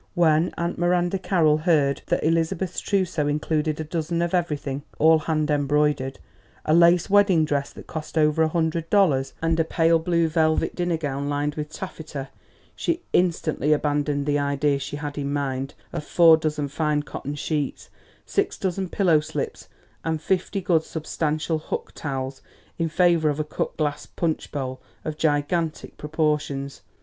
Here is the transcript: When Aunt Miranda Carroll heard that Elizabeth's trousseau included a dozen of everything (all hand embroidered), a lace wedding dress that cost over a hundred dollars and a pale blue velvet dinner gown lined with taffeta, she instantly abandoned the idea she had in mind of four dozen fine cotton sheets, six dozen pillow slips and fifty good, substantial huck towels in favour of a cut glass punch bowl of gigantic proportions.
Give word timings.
When 0.15 0.51
Aunt 0.57 0.79
Miranda 0.79 1.19
Carroll 1.19 1.57
heard 1.59 2.01
that 2.07 2.23
Elizabeth's 2.23 2.79
trousseau 2.79 3.27
included 3.27 3.79
a 3.79 3.83
dozen 3.83 4.23
of 4.23 4.33
everything 4.33 4.81
(all 4.97 5.19
hand 5.19 5.51
embroidered), 5.51 6.17
a 6.65 6.73
lace 6.73 7.07
wedding 7.07 7.45
dress 7.45 7.71
that 7.73 7.85
cost 7.85 8.17
over 8.17 8.41
a 8.41 8.47
hundred 8.47 8.89
dollars 8.89 9.35
and 9.43 9.59
a 9.59 9.63
pale 9.63 9.99
blue 9.99 10.27
velvet 10.27 10.73
dinner 10.73 10.97
gown 10.97 11.29
lined 11.29 11.53
with 11.53 11.71
taffeta, 11.71 12.29
she 12.75 13.03
instantly 13.13 13.73
abandoned 13.73 14.25
the 14.25 14.39
idea 14.39 14.79
she 14.79 14.95
had 14.95 15.19
in 15.19 15.31
mind 15.31 15.75
of 15.93 16.03
four 16.03 16.35
dozen 16.35 16.67
fine 16.67 17.03
cotton 17.03 17.35
sheets, 17.35 17.91
six 18.25 18.57
dozen 18.57 18.89
pillow 18.89 19.19
slips 19.19 19.69
and 20.03 20.19
fifty 20.19 20.61
good, 20.61 20.81
substantial 20.83 21.59
huck 21.59 21.91
towels 21.93 22.41
in 22.79 22.89
favour 22.89 23.29
of 23.29 23.39
a 23.39 23.43
cut 23.43 23.77
glass 23.77 24.07
punch 24.07 24.51
bowl 24.51 24.81
of 25.05 25.15
gigantic 25.15 25.95
proportions. 25.97 26.81